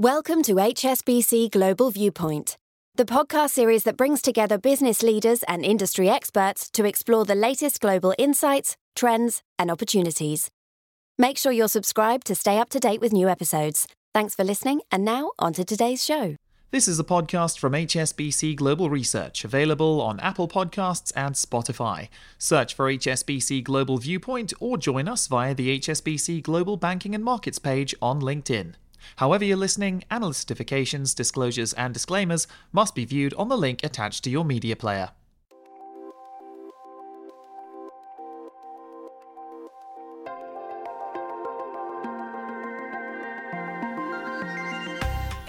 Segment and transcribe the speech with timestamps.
[0.00, 2.56] Welcome to HSBC Global Viewpoint,
[2.96, 7.80] the podcast series that brings together business leaders and industry experts to explore the latest
[7.80, 10.50] global insights, trends, and opportunities.
[11.16, 13.86] Make sure you're subscribed to stay up to date with new episodes.
[14.12, 16.34] Thanks for listening, and now on to today's show.
[16.72, 22.08] This is a podcast from HSBC Global Research, available on Apple Podcasts and Spotify.
[22.36, 27.60] Search for HSBC Global Viewpoint or join us via the HSBC Global Banking and Markets
[27.60, 28.74] page on LinkedIn.
[29.16, 34.24] However, you're listening, analyst certifications, disclosures, and disclaimers must be viewed on the link attached
[34.24, 35.10] to your media player.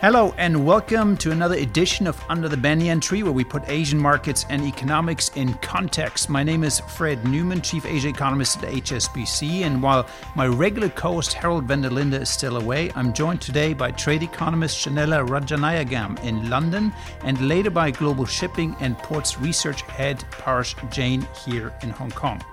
[0.06, 3.98] Hello and welcome to another edition of Under the Banyan Tree, where we put Asian
[3.98, 6.30] markets and economics in context.
[6.30, 10.06] My name is Fred Neumann, Chief Asia Economist at HSBC, and while
[10.36, 14.22] my regular co-host Herald van der Linde is still away, I'm joined today by trade
[14.22, 16.94] economist Shanella Rajanayagam in London,
[17.24, 22.44] and later by Global Shipping and Ports Research Head Paresh Jain here in Hong Kong.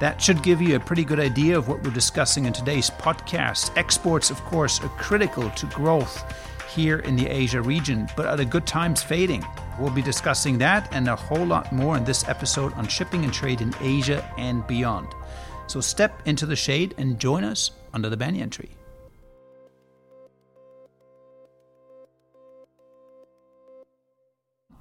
[0.00, 3.70] That should give you a pretty good idea of what we're discussing in today's podcast.
[3.76, 6.24] Exports, of course, are critical to growth
[6.74, 9.44] here in the Asia region, but are the good times fading?
[9.78, 13.32] We'll be discussing that and a whole lot more in this episode on shipping and
[13.32, 15.08] trade in Asia and beyond.
[15.66, 18.70] So step into the shade and join us under the banyan tree.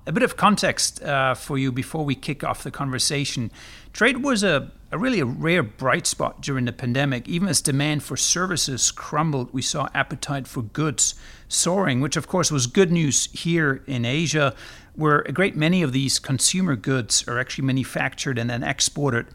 [0.07, 3.51] A bit of context uh, for you before we kick off the conversation.
[3.93, 7.27] Trade was a, a really a rare bright spot during the pandemic.
[7.27, 11.15] Even as demand for services crumbled, we saw appetite for goods
[11.47, 14.53] soaring, which of course was good news here in Asia,
[14.93, 19.27] where a great many of these consumer goods are actually manufactured and then exported.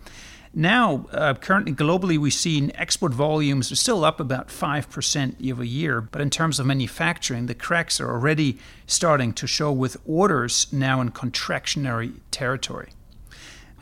[0.59, 5.65] Now, uh, currently globally, we've seen export volumes are still up about 5% year over
[5.65, 10.67] year, but in terms of manufacturing, the cracks are already starting to show with orders
[10.73, 12.89] now in contractionary territory.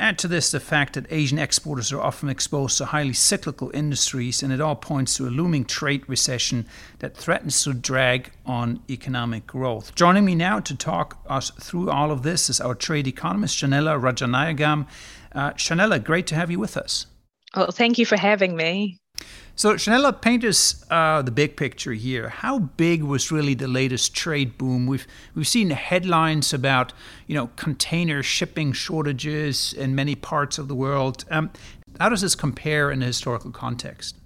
[0.01, 4.43] Add to this the fact that Asian exporters are often exposed to highly cyclical industries,
[4.43, 6.67] and it all points to a looming trade recession
[6.99, 9.95] that threatens to drag on economic growth.
[9.95, 14.01] Joining me now to talk us through all of this is our trade economist, Shanella
[14.01, 14.87] Rajanayagam.
[15.33, 17.07] Uh, Shanella, great to have you with us.
[17.55, 18.99] Well, thank you for having me.
[19.57, 22.29] So, Shanella, paint us uh, the big picture here.
[22.29, 24.87] How big was really the latest trade boom?
[24.87, 25.07] We've
[25.37, 26.93] we've seen headlines about
[27.29, 31.25] you know container shipping shortages in many parts of the world.
[31.31, 31.51] Um,
[32.01, 34.17] how does this compare in a historical context?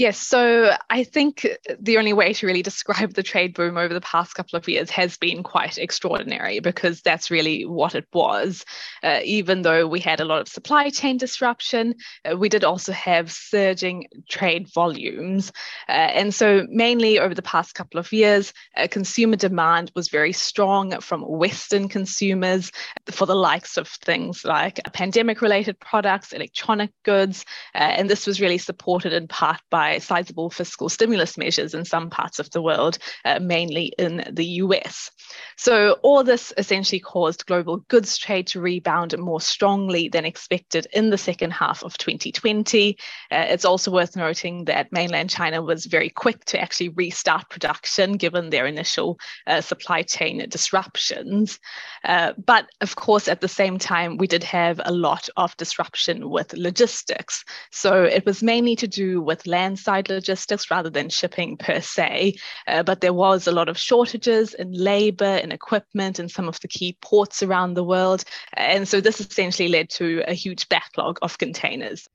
[0.00, 1.46] Yes, so I think
[1.78, 4.88] the only way to really describe the trade boom over the past couple of years
[4.88, 8.64] has been quite extraordinary because that's really what it was.
[9.02, 11.94] Uh, even though we had a lot of supply chain disruption,
[12.24, 15.52] uh, we did also have surging trade volumes.
[15.86, 20.32] Uh, and so, mainly over the past couple of years, uh, consumer demand was very
[20.32, 22.72] strong from Western consumers
[23.10, 27.44] for the likes of things like pandemic related products, electronic goods.
[27.74, 31.84] Uh, and this was really supported in part by by sizable fiscal stimulus measures in
[31.84, 35.10] some parts of the world, uh, mainly in the US.
[35.56, 41.10] So, all this essentially caused global goods trade to rebound more strongly than expected in
[41.10, 42.96] the second half of 2020.
[43.30, 48.16] Uh, it's also worth noting that mainland China was very quick to actually restart production
[48.16, 51.58] given their initial uh, supply chain disruptions.
[52.04, 56.30] Uh, but of course, at the same time, we did have a lot of disruption
[56.30, 57.44] with logistics.
[57.70, 62.34] So, it was mainly to do with land side logistics rather than shipping per se.
[62.66, 66.60] Uh, but there was a lot of shortages in labor and equipment in some of
[66.60, 68.24] the key ports around the world.
[68.54, 72.08] And so this essentially led to a huge backlog of containers.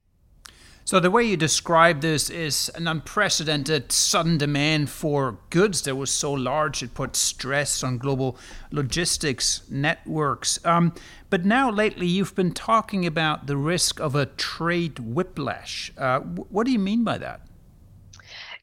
[0.88, 6.11] So the way you describe this is an unprecedented sudden demand for goods that was
[6.11, 8.37] so large it put stress on global
[8.69, 10.63] logistics networks.
[10.63, 10.93] Um,
[11.31, 15.91] but now lately you've been talking about the risk of a trade whiplash.
[15.97, 17.41] Uh, what do you mean by that?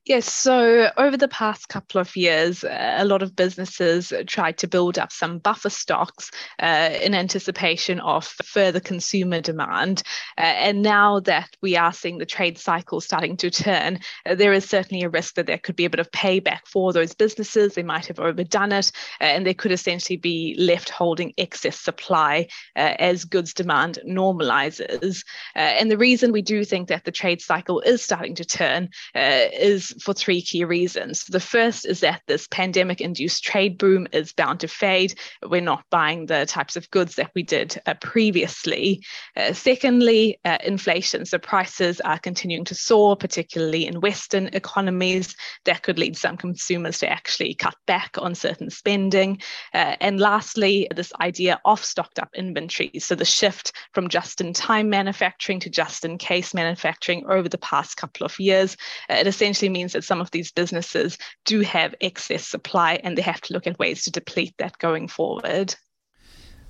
[0.05, 4.66] Yes, so over the past couple of years, uh, a lot of businesses tried to
[4.66, 10.03] build up some buffer stocks uh, in anticipation of further consumer demand.
[10.37, 14.53] Uh, and now that we are seeing the trade cycle starting to turn, uh, there
[14.53, 17.75] is certainly a risk that there could be a bit of payback for those businesses.
[17.75, 18.91] They might have overdone it,
[19.21, 25.22] uh, and they could essentially be left holding excess supply uh, as goods demand normalizes.
[25.55, 29.91] and the reason we do think that the trade cycle is starting to turn is
[29.91, 31.24] is for three key reasons.
[31.24, 35.15] The first is that this pandemic induced trade boom is bound to fade.
[35.42, 39.04] We're not buying the types of goods that we did uh, previously.
[39.36, 41.24] Uh, secondly, uh, inflation.
[41.27, 45.34] So prices are continuing to soar, particularly in Western economies.
[45.65, 49.41] That could lead some consumers to actually cut back on certain spending.
[49.74, 53.04] Uh, and lastly, this idea of stocked up inventories.
[53.04, 57.59] So the shift from just in time manufacturing to just in case manufacturing over the
[57.59, 58.77] past couple of years.
[59.10, 63.23] Uh, it essentially means that some of these businesses do have excess supply and they
[63.23, 65.75] have to look at ways to deplete that going forward.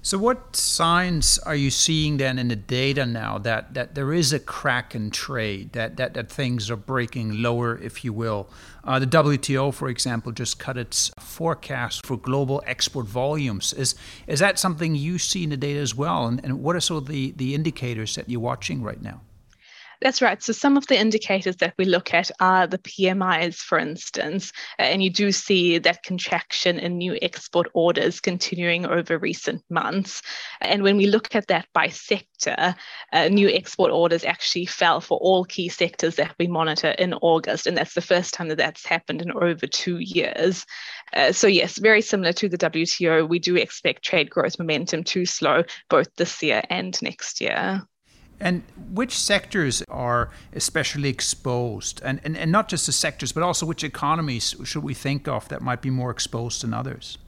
[0.05, 4.33] So, what signs are you seeing then in the data now that, that there is
[4.33, 8.51] a crack in trade, that, that, that things are breaking lower, if you will?
[8.83, 13.73] Uh, the WTO, for example, just cut its forecast for global export volumes.
[13.75, 13.95] Is,
[14.27, 16.27] is that something you see in the data as well?
[16.27, 19.21] And, and what are some of the, the indicators that you're watching right now?
[20.03, 20.43] That's right.
[20.43, 24.83] So some of the indicators that we look at are the PMIs, for instance, uh,
[24.83, 30.21] and you do see that contraction in new export orders continuing over recent months.
[30.61, 32.75] And when we look at that by sector,
[33.13, 37.69] uh, new export orders actually fell for all key sectors that we monitor in August,
[37.69, 40.67] and that's the first time that that's happened in over two years.
[41.13, 45.25] Uh, so yes, very similar to the WTO, we do expect trade growth momentum to
[45.25, 47.83] slow both this year and next year.
[48.43, 52.03] And which sectors are especially exposed?
[52.05, 55.49] And, and, and not just the sectors, but also which economies should we think of
[55.49, 57.19] that might be more exposed than others?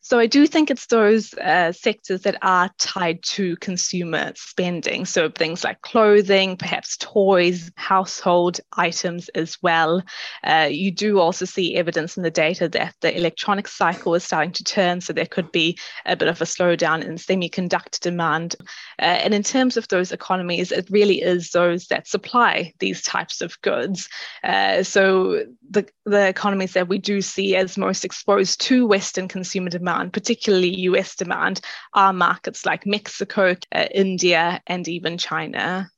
[0.00, 5.04] So I do think it's those uh, sectors that are tied to consumer spending.
[5.04, 10.02] So things like clothing, perhaps toys, household items as well.
[10.44, 14.52] Uh, you do also see evidence in the data that the electronic cycle is starting
[14.52, 15.00] to turn.
[15.00, 18.56] So there could be a bit of a slowdown in semiconductor demand.
[18.98, 23.40] Uh, and in terms of those economies, it really is those that supply these types
[23.40, 24.08] of goods.
[24.44, 29.68] Uh, so the, the economies that we do see as most exposed to Western consumer
[29.68, 31.60] demand demand, particularly US demand,
[31.94, 35.90] are markets like Mexico, uh, India, and even China.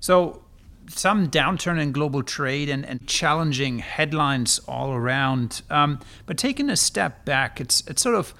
[0.00, 0.42] So,
[0.88, 5.62] some downturn in global trade and, and challenging headlines all around.
[5.68, 8.34] Um, but taking a step back, it's it's sort of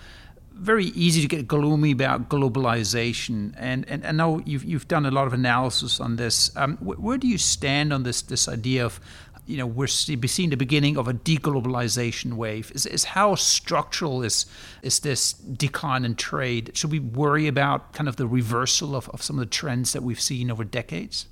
[0.53, 5.11] very easy to get gloomy about globalization, and and I know you've you've done a
[5.11, 6.55] lot of analysis on this.
[6.57, 9.01] Um, wh- where do you stand on this this idea of
[9.47, 12.73] you know we're seeing the beginning of a deglobalization wave.
[12.75, 14.47] Is, is how structural is
[14.83, 16.73] is this decline in trade?
[16.75, 20.03] Should we worry about kind of the reversal of, of some of the trends that
[20.03, 21.27] we've seen over decades?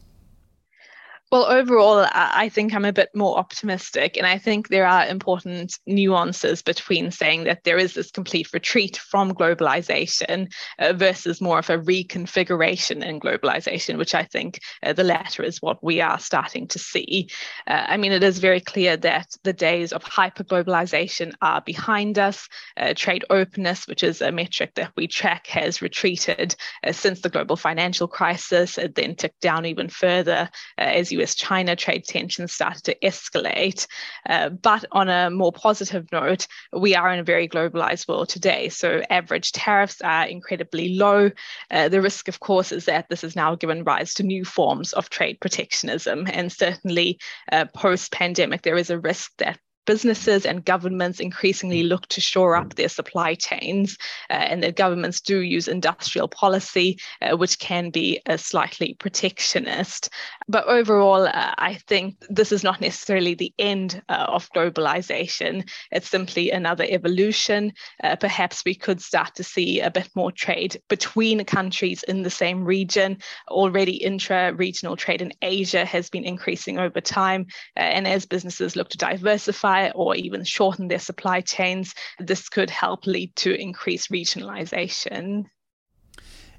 [1.33, 4.17] Well, overall, I think I'm a bit more optimistic.
[4.17, 8.99] And I think there are important nuances between saying that there is this complete retreat
[8.99, 15.03] from globalization uh, versus more of a reconfiguration in globalization, which I think uh, the
[15.03, 17.29] latter is what we are starting to see.
[17.67, 22.49] Uh, I mean, it is very clear that the days of hyperglobalization are behind us.
[22.77, 26.55] Uh, trade openness, which is a metric that we track, has retreated
[26.87, 28.79] uh, since the global financial crisis.
[28.79, 30.49] It then ticked down even further
[30.79, 33.87] uh, as you US China trade tensions started to escalate.
[34.29, 38.69] Uh, but on a more positive note, we are in a very globalized world today.
[38.69, 41.31] So average tariffs are incredibly low.
[41.71, 44.93] Uh, the risk, of course, is that this has now given rise to new forms
[44.93, 46.27] of trade protectionism.
[46.31, 47.19] And certainly
[47.51, 52.57] uh, post pandemic, there is a risk that businesses and governments increasingly look to shore
[52.57, 53.97] up their supply chains,
[54.31, 60.11] uh, and that governments do use industrial policy, uh, which can be a slightly protectionist.
[60.49, 65.69] But overall, uh, I think this is not necessarily the end uh, of globalization.
[65.91, 67.73] It's simply another evolution.
[68.03, 72.31] Uh, perhaps we could start to see a bit more trade between countries in the
[72.31, 73.19] same region.
[73.49, 77.47] Already, intra regional trade in Asia has been increasing over time.
[77.77, 82.71] Uh, and as businesses look to diversify, or even shorten their supply chains, this could
[82.71, 85.45] help lead to increased regionalization.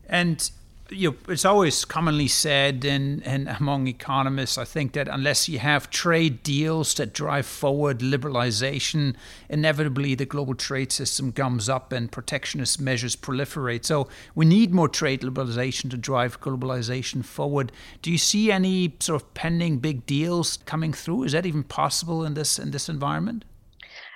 [0.07, 0.49] And
[0.89, 5.89] you know, it's always commonly said and, among economists, I think that unless you have
[5.89, 9.15] trade deals that drive forward liberalization,
[9.49, 13.85] inevitably the global trade system gums up and protectionist measures proliferate.
[13.85, 17.71] So we need more trade liberalization to drive globalization forward.
[18.01, 21.23] Do you see any sort of pending big deals coming through?
[21.23, 23.45] Is that even possible in this in this environment?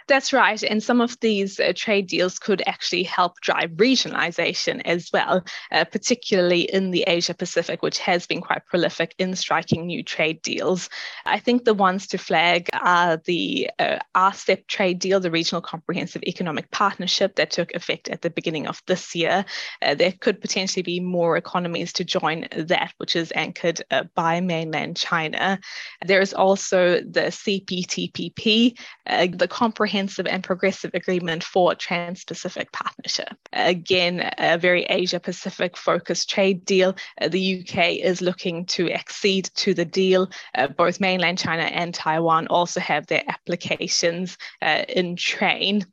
[0.10, 0.62] That's right.
[0.64, 5.86] And some of these uh, trade deals could actually help drive regionalization as well, uh,
[5.86, 10.90] particularly in the Asia Pacific, which has been quite prolific in striking new trade deals.
[11.28, 16.24] I think the ones to flag are the uh, RCEP trade deal, the Regional Comprehensive
[16.24, 19.46] Economic Partnership that took effect at the beginning of this year.
[19.84, 24.42] Uh, there could potentially be more economies to join that, which is anchored uh, by
[24.42, 25.60] mainland China.
[26.04, 28.76] There is also the CPTPP,
[29.06, 33.36] uh, the Comprehensive comprehensive and progressive agreement for Trans Pacific Partnership.
[33.52, 36.96] Again, a very Asia Pacific focused trade deal.
[37.22, 40.30] Uh, the UK is looking to accede to the deal.
[40.56, 45.86] Uh, both mainland China and Taiwan also have their applications uh, in train.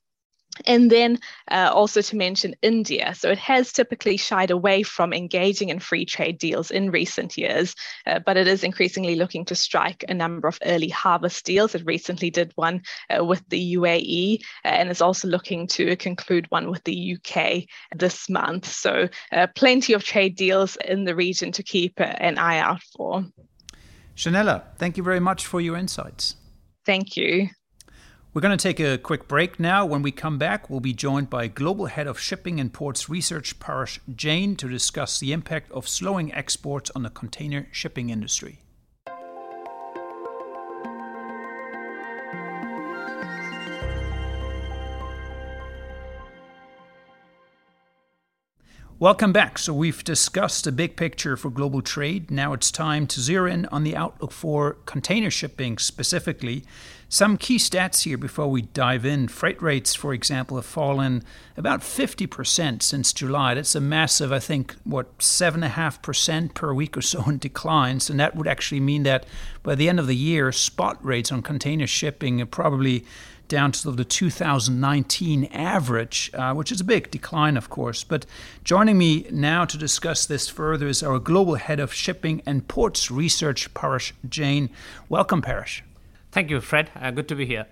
[0.65, 1.19] And then
[1.51, 3.15] uh, also to mention India.
[3.15, 7.75] So it has typically shied away from engaging in free trade deals in recent years,
[8.07, 11.75] uh, but it is increasingly looking to strike a number of early harvest deals.
[11.75, 12.83] It recently did one
[13.15, 17.65] uh, with the UAE uh, and is also looking to conclude one with the UK
[17.97, 18.67] this month.
[18.67, 22.83] So uh, plenty of trade deals in the region to keep uh, an eye out
[22.97, 23.25] for.
[24.17, 26.37] Shanella, thank you very much for your insights.
[26.87, 27.49] Thank you.
[28.37, 29.87] We're going to take a quick break now.
[29.87, 33.59] When we come back, we'll be joined by Global Head of Shipping and Ports Research,
[33.59, 38.61] Paresh Jain, to discuss the impact of slowing exports on the container shipping industry.
[48.99, 49.59] Welcome back.
[49.59, 52.31] So, we've discussed the big picture for global trade.
[52.31, 56.65] Now it's time to zero in on the outlook for container shipping specifically.
[57.11, 59.29] Some key stats here before we dive in.
[59.29, 61.23] Freight rates, for example, have fallen
[61.59, 63.53] about 50% since July.
[63.53, 68.09] That's a massive, I think, what, 7.5% per week or so in declines.
[68.09, 69.27] And that would actually mean that
[69.67, 73.05] by the end of the year, spot rates on container shipping are probably
[73.49, 78.05] down to the 2019 average, uh, which is a big decline, of course.
[78.05, 78.27] But
[78.63, 83.11] joining me now to discuss this further is our global head of shipping and ports
[83.11, 84.71] research, Paresh Jain.
[85.09, 85.81] Welcome, Paresh.
[86.31, 86.93] Thank you, Fred.
[86.95, 87.67] Uh, good to be here.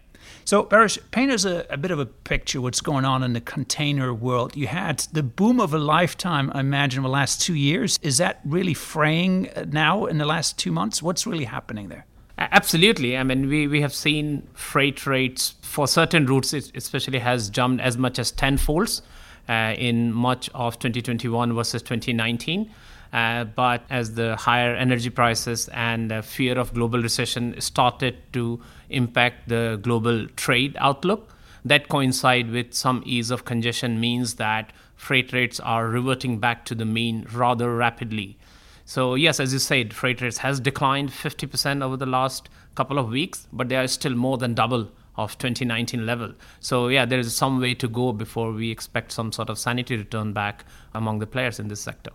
[0.47, 3.41] So, Paresh, paint us a, a, bit of a picture what's going on in the
[3.41, 4.55] container world.
[4.55, 7.99] You had the boom of a lifetime, I imagine, in the last two years.
[8.03, 11.03] Is that really fraying now in the last two months?
[11.03, 12.05] What's really happening there?
[12.37, 13.17] Absolutely.
[13.17, 17.97] I mean, we, we have seen freight rates for certain routes, especially, has jumped as
[17.97, 19.01] much as tenfolds
[19.49, 22.71] uh, in much of 2021 versus 2019.
[23.15, 28.61] Uh, but as the higher energy prices and uh, fear of global recession started to
[28.89, 31.31] impact the global trade outlook,
[31.65, 36.75] that coincide with some ease of congestion means that freight rates are reverting back to
[36.75, 38.37] the mean rather rapidly.
[38.85, 43.09] So yes, as you said, freight rates has declined 50% over the last couple of
[43.09, 46.35] weeks, but they are still more than double of 2019 level.
[46.61, 49.97] So yeah, there is some way to go before we expect some sort of sanity
[49.97, 52.11] return back among the players in this sector.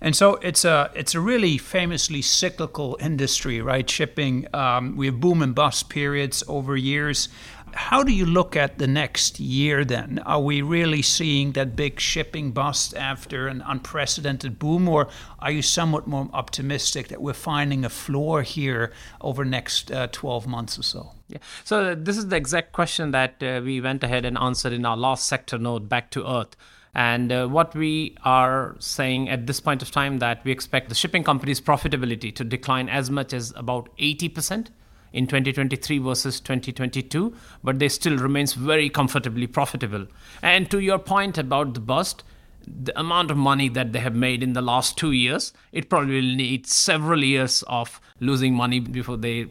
[0.00, 3.88] And so it's a it's a really famously cyclical industry, right?
[3.88, 4.46] Shipping.
[4.54, 7.28] Um, we have boom and bust periods over years.
[7.72, 10.18] How do you look at the next year then?
[10.20, 15.62] Are we really seeing that big shipping bust after an unprecedented boom, or are you
[15.62, 20.82] somewhat more optimistic that we're finding a floor here over next uh, 12 months or
[20.82, 21.12] so?
[21.28, 21.38] Yeah.
[21.62, 24.96] So, this is the exact question that uh, we went ahead and answered in our
[24.96, 26.56] last sector note, Back to Earth.
[26.94, 30.94] And uh, what we are saying at this point of time that we expect the
[30.94, 34.68] shipping company's profitability to decline as much as about 80%
[35.12, 40.06] in 2023 versus 2022, but they still remains very comfortably profitable.
[40.42, 42.24] And to your point about the bust,
[42.66, 46.16] the amount of money that they have made in the last two years, it probably
[46.16, 49.46] will need several years of losing money before they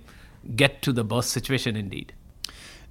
[0.55, 2.13] get to the bust situation indeed.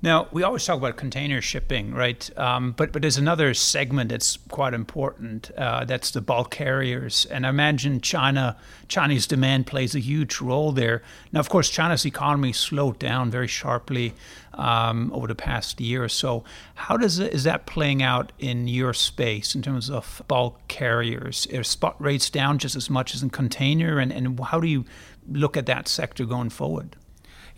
[0.00, 2.30] Now, we always talk about container shipping, right?
[2.38, 5.50] Um, but but there's another segment that's quite important.
[5.56, 10.70] Uh, that's the bulk carriers, and I imagine China Chinese demand plays a huge role
[10.70, 11.02] there.
[11.32, 14.14] Now, of course, China's economy slowed down very sharply
[14.54, 16.44] um, over the past year or so.
[16.76, 21.48] How does it, is that playing out in your space in terms of bulk carriers?
[21.52, 24.84] Are spot rates down just as much as in container, and and how do you
[25.28, 26.94] look at that sector going forward?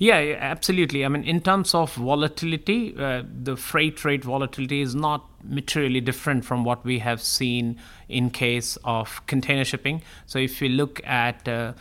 [0.00, 1.04] Yeah, absolutely.
[1.04, 6.46] I mean, in terms of volatility, uh, the freight rate volatility is not materially different
[6.46, 7.78] from what we have seen
[8.08, 10.00] in case of container shipping.
[10.24, 11.74] So if you look at uh,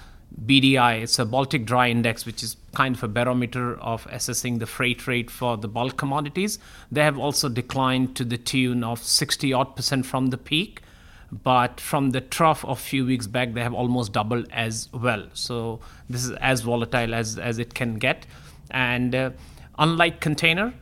[0.46, 4.68] BDI, it's a Baltic Dry Index, which is kind of a barometer of assessing the
[4.68, 6.60] freight rate for the bulk commodities.
[6.92, 10.82] They have also declined to the tune of 60 odd percent from the peak
[11.31, 15.27] but from the trough of few weeks back, they have almost doubled as well.
[15.33, 18.25] So this is as volatile as, as it can get.
[18.71, 19.31] And uh,
[19.77, 20.74] unlike container,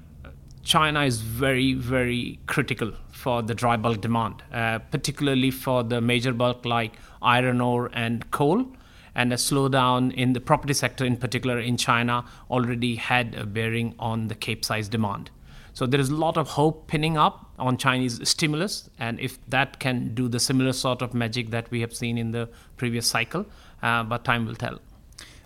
[0.64, 6.34] China is very, very critical for the dry bulk demand, uh, particularly for the major
[6.34, 8.68] bulk like iron ore and coal.
[9.16, 13.96] And a slowdown in the property sector, in particular in China, already had a bearing
[13.98, 15.32] on the Capesize demand.
[15.78, 19.80] So there is a lot of hope pinning up on Chinese stimulus, and if that
[19.80, 23.46] can do the similar sort of magic that we have seen in the previous cycle,
[23.84, 24.80] uh, but time will tell.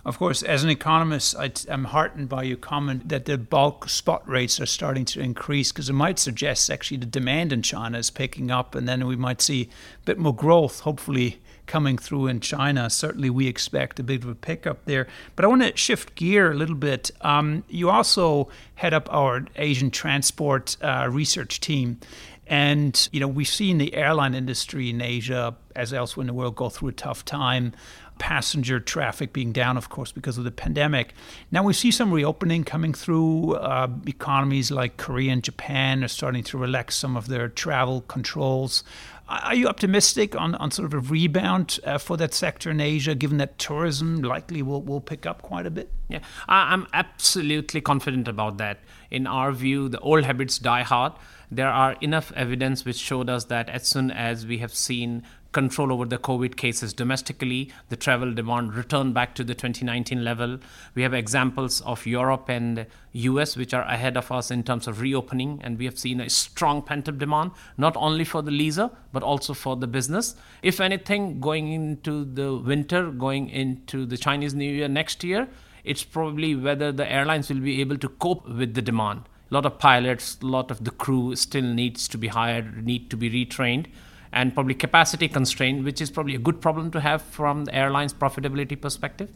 [0.06, 4.26] Of course, as an economist, i I'm heartened by your comment that the bulk spot
[4.26, 8.10] rates are starting to increase because it might suggest actually the demand in China is
[8.10, 12.40] picking up, and then we might see a bit more growth, hopefully coming through in
[12.40, 12.90] China.
[12.90, 15.08] Certainly, we expect a bit of a pickup there.
[15.36, 17.12] But I want to shift gear a little bit.
[17.22, 22.00] Um, you also head up our Asian transport uh, research team.
[22.48, 26.56] And, you know, we've seen the airline industry in Asia, as elsewhere in the world,
[26.56, 27.74] go through a tough time
[28.22, 31.16] passenger traffic being down, of course, because of the pandemic.
[31.50, 33.56] Now we see some reopening coming through.
[33.56, 38.84] Uh, economies like Korea and Japan are starting to relax some of their travel controls.
[39.32, 43.16] Are you optimistic on, on sort of a rebound uh, for that sector in Asia,
[43.16, 45.90] given that tourism likely will, will pick up quite a bit?
[46.10, 46.20] Yeah,
[46.50, 48.80] I'm absolutely confident about that.
[49.10, 51.14] In our view, the old habits die hard.
[51.50, 55.92] There are enough evidence which showed us that as soon as we have seen control
[55.92, 57.72] over the COVID cases domestically.
[57.90, 60.60] The travel demand returned back to the 2019 level.
[60.96, 65.02] We have examples of Europe and US, which are ahead of us in terms of
[65.02, 68.90] reopening, and we have seen a strong pent up demand, not only for the leisure,
[69.12, 70.36] but also for the business.
[70.64, 75.50] If anything, going into the winter, going into the Chinese New Year next year,
[75.84, 79.24] it's probably whether the airlines will be able to cope with the demand.
[79.50, 83.10] A lot of pilots, a lot of the crew still needs to be hired, need
[83.10, 83.88] to be retrained
[84.32, 88.14] and probably capacity constraint, which is probably a good problem to have from the airline's
[88.14, 89.30] profitability perspective?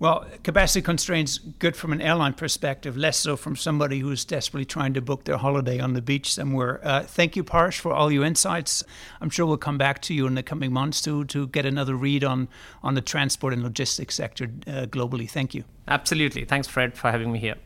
[0.00, 4.94] Well, capacity constraints good from an airline perspective, less so from somebody who's desperately trying
[4.94, 6.80] to book their holiday on the beach somewhere.
[6.82, 8.82] Uh, thank you, Paresh, for all your insights.
[9.20, 11.94] I'm sure we'll come back to you in the coming months to to get another
[11.94, 12.48] read on
[12.82, 15.28] on the transport and logistics sector uh, globally.
[15.28, 15.64] Thank you.
[15.86, 16.46] Absolutely.
[16.46, 17.56] Thanks, Fred, for having me here.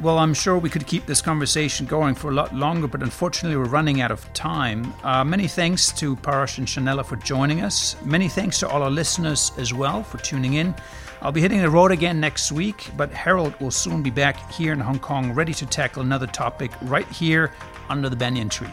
[0.00, 3.56] Well, I'm sure we could keep this conversation going for a lot longer, but unfortunately,
[3.56, 4.94] we're running out of time.
[5.02, 7.96] Uh, many thanks to Paresh and Shanella for joining us.
[8.04, 10.72] Many thanks to all our listeners as well for tuning in.
[11.20, 14.72] I'll be hitting the road again next week, but Herald will soon be back here
[14.72, 17.52] in Hong Kong, ready to tackle another topic right here
[17.88, 18.68] under the banyan tree.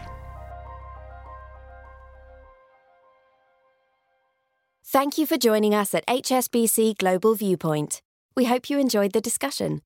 [4.84, 8.04] Thank you for joining us at HSBC Global Viewpoint.
[8.36, 9.82] We hope you enjoyed the discussion.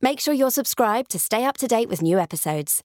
[0.00, 2.84] Make sure you're subscribed to stay up to date with new episodes.